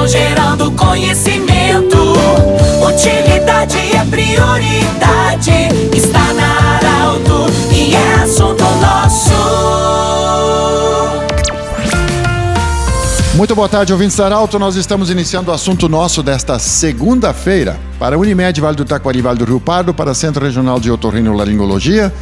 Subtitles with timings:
[0.00, 1.96] Inovação gerando conhecimento.
[2.86, 5.50] Utilidade é prioridade.
[5.94, 9.30] Está na Arauto e é assunto nosso.
[13.34, 14.58] Muito boa tarde, ouvintes da Arauto.
[14.58, 19.44] Nós estamos iniciando o assunto nosso desta segunda-feira para Unimed, Vale do Taquari, Vale do
[19.44, 22.12] Rio Pardo, para Centro Regional de Otorrinolaringologia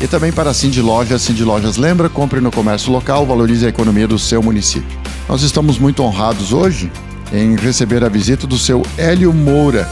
[0.00, 1.22] e também para a Cindy Lojas.
[1.22, 4.98] Cindy Lojas lembra, compre no comércio local, valorize a economia do seu município.
[5.28, 6.90] Nós estamos muito honrados hoje
[7.32, 9.88] em receber a visita do seu Hélio Moura,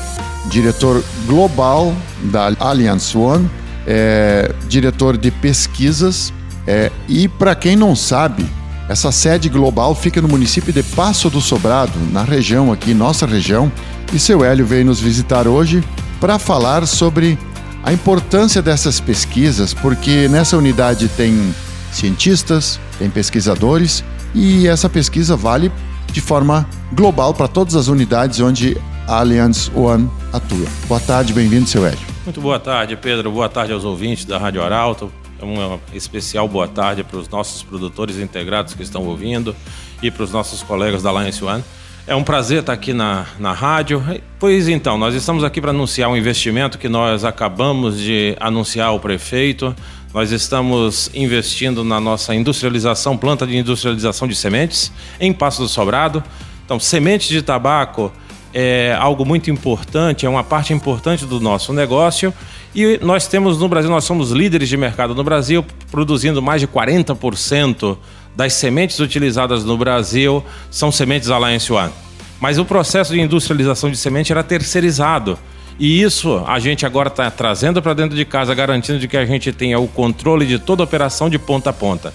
[0.46, 3.48] diretor global da Allianz One,
[3.86, 6.32] é, diretor de pesquisas.
[6.66, 8.46] É, e para quem não sabe,
[8.88, 13.70] essa sede global fica no município de Passo do Sobrado, na região aqui, nossa região.
[14.12, 15.82] E seu Hélio veio nos visitar hoje
[16.20, 17.38] para falar sobre
[17.82, 21.54] a importância dessas pesquisas, porque nessa unidade tem
[21.90, 25.70] cientistas, tem pesquisadores e essa pesquisa vale
[26.12, 28.76] de forma global para todas as unidades onde
[29.08, 30.66] a Allianz One atua.
[30.86, 31.98] Boa tarde, bem-vindo, seu Hélio.
[32.24, 33.30] Muito boa tarde, Pedro.
[33.32, 35.12] Boa tarde aos ouvintes da Rádio Arauto.
[35.40, 39.56] Uma especial boa tarde para os nossos produtores integrados que estão ouvindo
[40.00, 41.64] e para os nossos colegas da Alliance One.
[42.06, 44.04] É um prazer estar aqui na, na rádio.
[44.38, 49.00] Pois então, nós estamos aqui para anunciar um investimento que nós acabamos de anunciar ao
[49.00, 49.74] prefeito.
[50.14, 56.22] Nós estamos investindo na nossa industrialização, planta de industrialização de sementes em Passo do Sobrado.
[56.64, 58.12] Então, sementes de tabaco
[58.54, 62.32] é algo muito importante, é uma parte importante do nosso negócio.
[62.74, 66.68] E nós temos no Brasil, nós somos líderes de mercado no Brasil, produzindo mais de
[66.68, 67.96] 40%
[68.34, 71.92] das sementes utilizadas no Brasil são sementes Alliance One.
[72.40, 75.38] Mas o processo de industrialização de semente era terceirizado.
[75.78, 79.24] E isso a gente agora está trazendo para dentro de casa, garantindo de que a
[79.24, 82.12] gente tenha o controle de toda a operação de ponta a ponta.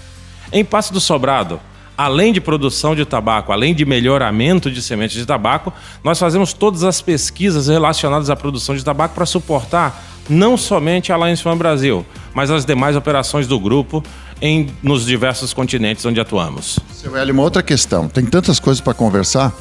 [0.52, 1.60] Em Passo do Sobrado,
[1.98, 5.74] além de produção de tabaco, além de melhoramento de sementes de tabaco,
[6.04, 11.16] nós fazemos todas as pesquisas relacionadas à produção de tabaco para suportar não somente a
[11.16, 14.04] Alliance One Brasil, mas as demais operações do grupo
[14.42, 16.80] em, nos diversos continentes onde atuamos.
[16.94, 18.08] Seu Hélio, uma outra questão.
[18.08, 19.54] Tem tantas coisas para conversar.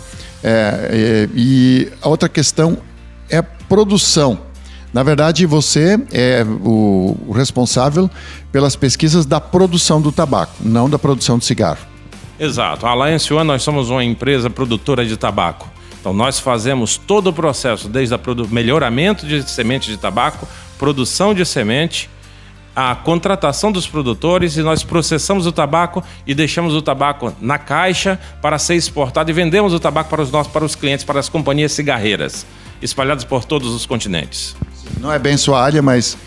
[0.43, 2.77] É, é, e a outra questão
[3.31, 4.38] é produção.
[4.93, 8.11] Na verdade, você é o, o, responsável
[8.50, 11.96] pelas pesquisas da produção do tabaco, não da produção de cigarro.
[12.39, 12.87] Exato.
[12.87, 15.69] A Alliance One, nós somos uma empresa produtora de tabaco.
[16.01, 20.47] Então, nós fazemos todo o processo, desde o melhoramento de sementes de tabaco,
[20.79, 22.09] produção de semente,
[22.77, 28.21] a contratação dos produtores e nós processamos o tabaco e deixamos o tabaco na caixa
[28.43, 31.29] para ser exportado e vendemos o tabaco para os nossos para os clientes, para as
[31.29, 32.45] companhias cigarreiras,
[32.83, 34.55] espalhadas por todos os continentes.
[35.01, 36.19] Não é bem sua área, mas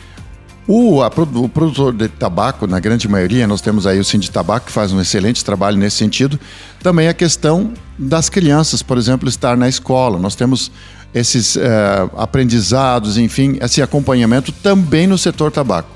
[0.72, 4.68] o, a, o produtor de tabaco, na grande maioria, nós temos aí o Cindy Tabaco,
[4.68, 6.40] que faz um excelente trabalho nesse sentido.
[6.84, 10.20] Também a questão das crianças, por exemplo, estar na escola.
[10.20, 10.72] Nós temos
[11.12, 11.60] esses uh,
[12.16, 15.90] aprendizados, enfim, esse acompanhamento também no setor tabaco.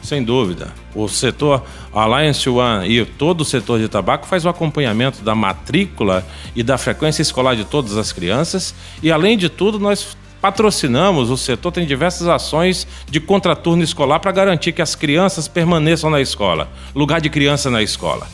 [0.00, 0.72] Sem dúvida.
[0.94, 6.24] O setor Alliance One e todo o setor de tabaco faz o acompanhamento da matrícula
[6.54, 8.72] e da frequência escolar de todas as crianças.
[9.02, 14.32] E, além de tudo, nós patrocinamos, o setor tem diversas ações de contraturno escolar para
[14.32, 16.68] garantir que as crianças permaneçam na escola.
[16.92, 18.26] Lugar de criança na escola.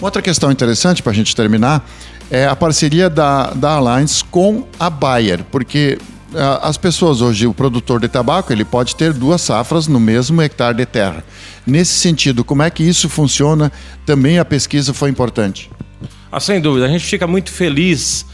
[0.00, 1.84] Outra questão interessante para a gente terminar
[2.30, 5.98] é a parceria da, da Alliance com a Bayer, porque
[6.62, 10.76] as pessoas hoje, o produtor de tabaco, ele pode ter duas safras no mesmo hectare
[10.76, 11.24] de terra.
[11.66, 13.72] Nesse sentido, como é que isso funciona?
[14.06, 15.70] Também a pesquisa foi importante.
[16.30, 18.26] Ah, sem dúvida, a gente fica muito feliz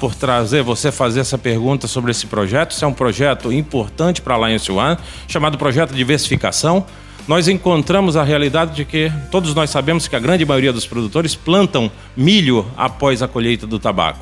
[0.00, 2.72] por trazer você fazer essa pergunta sobre esse projeto.
[2.72, 4.96] Isso é um projeto importante para a Alliance One,
[5.28, 6.84] chamado Projeto Diversificação.
[7.28, 11.36] Nós encontramos a realidade de que todos nós sabemos que a grande maioria dos produtores
[11.36, 14.18] plantam milho após a colheita do tabaco.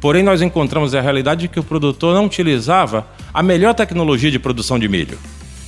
[0.00, 4.38] Porém, nós encontramos a realidade de que o produtor não utilizava a melhor tecnologia de
[4.38, 5.18] produção de milho.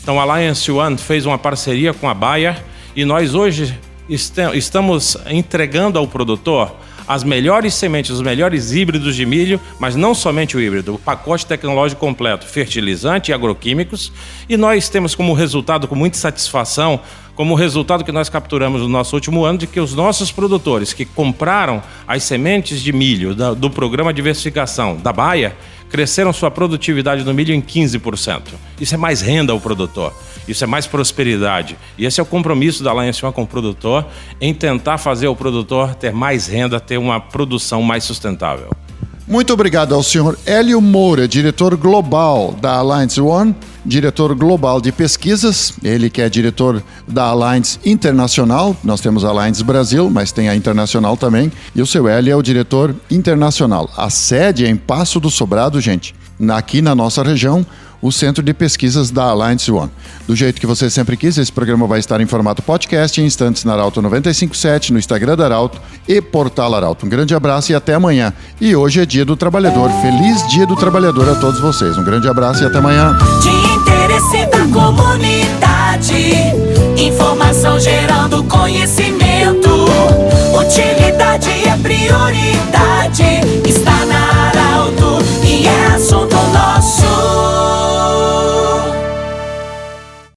[0.03, 2.63] Então, a Alliance One fez uma parceria com a Bayer
[2.97, 3.79] e nós hoje
[4.09, 6.75] estamos entregando ao produtor
[7.11, 11.45] as melhores sementes, os melhores híbridos de milho, mas não somente o híbrido, o pacote
[11.45, 14.13] tecnológico completo, fertilizante e agroquímicos.
[14.49, 17.01] E nós temos como resultado, com muita satisfação,
[17.35, 21.05] como resultado que nós capturamos no nosso último ano, de que os nossos produtores que
[21.05, 25.57] compraram as sementes de milho do programa Diversificação da Baia
[25.91, 28.43] cresceram sua produtividade no milho em 15%.
[28.81, 30.15] Isso é mais renda ao produtor.
[30.49, 31.77] Isso é mais prosperidade.
[31.99, 34.07] E esse é o compromisso da Alliance One com o produtor
[34.41, 38.71] em tentar fazer o produtor ter mais renda, ter uma produção mais sustentável.
[39.31, 43.55] Muito obrigado ao senhor Hélio Moura, diretor global da Alliance One,
[43.87, 49.63] diretor global de pesquisas, ele que é diretor da Alliance Internacional, nós temos a Alliance
[49.63, 53.89] Brasil, mas tem a Internacional também, e o seu Hélio é o diretor internacional.
[53.97, 56.13] A sede é em Passo do Sobrado, gente,
[56.49, 57.65] aqui na nossa região,
[58.03, 59.91] o centro de pesquisas da Alliance One.
[60.27, 63.65] Do jeito que você sempre quis, esse programa vai estar em formato podcast em instantes
[63.65, 67.07] na Arauto 957, no Instagram da Arauto e Portal Arauto.
[67.07, 68.33] Um grande abraço e até amanhã.
[68.61, 69.91] E hoje é Dia do Trabalhador.
[70.01, 71.97] Feliz Dia do Trabalhador a todos vocês.
[71.99, 73.17] Um grande abraço e até amanhã.
[73.43, 76.35] De interesse da comunidade,
[76.97, 79.71] informação gerando conhecimento.
[80.55, 83.61] Utilidade é prioridade.